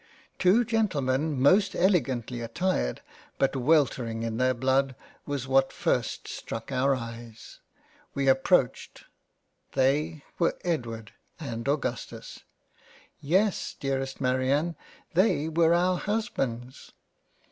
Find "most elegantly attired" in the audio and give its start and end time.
1.39-3.03